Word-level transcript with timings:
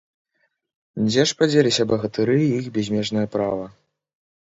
Дзе 1.09 1.21
ж 1.33 1.37
падзеліся 1.43 1.83
багатыры 1.93 2.41
і 2.47 2.51
іх 2.63 2.73
бязмежнае 2.81 3.27
права? 3.41 3.65